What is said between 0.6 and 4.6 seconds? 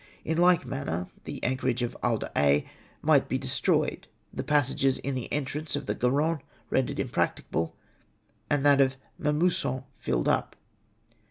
manner the anchorage of He d' Aix might be destroyed— the